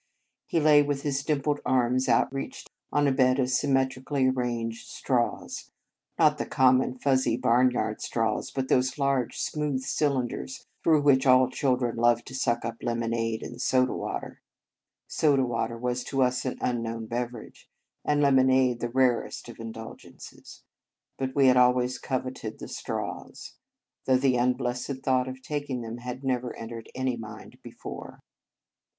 He 0.47 0.59
lay 0.59 0.81
with 0.81 1.03
his 1.03 1.23
dimpled 1.23 1.59
arms 1.63 2.09
outstretched 2.09 2.71
on 2.91 3.05
a 3.05 3.11
bed 3.11 3.13
In 3.13 3.13
Our 3.13 3.13
Convent 3.13 3.37
Days 3.45 3.51
of 3.53 3.55
symmetrically 3.59 4.27
arranged 4.29 4.87
straws; 4.87 5.69
not 6.17 6.39
the 6.39 6.45
common, 6.47 6.97
fuzzy, 6.97 7.37
barnyard 7.37 8.01
straws, 8.01 8.49
but 8.49 8.67
those 8.67 8.97
large, 8.97 9.37
smooth 9.37 9.83
cylinders, 9.83 10.65
through 10.83 11.01
which 11.03 11.27
all 11.27 11.51
children 11.51 11.97
love 11.97 12.25
to 12.25 12.33
suck 12.33 12.65
up 12.65 12.77
lemonade 12.81 13.43
and 13.43 13.61
soda 13.61 13.93
water. 13.93 14.41
Soda 15.07 15.45
water 15.45 15.77
was 15.77 16.03
to 16.05 16.23
us 16.23 16.45
an 16.45 16.57
unknown 16.61 17.05
beverage, 17.05 17.69
and 18.03 18.23
lemonade 18.23 18.79
the 18.79 18.89
rarest 18.89 19.49
of 19.49 19.59
indulgences; 19.59 20.63
but 21.19 21.35
we 21.35 21.45
had 21.45 21.57
always 21.57 21.99
cov 21.99 22.23
eted 22.25 22.57
the 22.57 22.67
straws, 22.67 23.53
though 24.05 24.17
the 24.17 24.35
unblessed 24.35 25.03
thought 25.03 25.27
of 25.27 25.43
taking 25.43 25.81
them 25.83 25.99
had 25.99 26.23
never 26.23 26.55
en 26.55 26.69
tered 26.69 26.87
any 26.95 27.15
mind 27.17 27.61
before. 27.61 28.19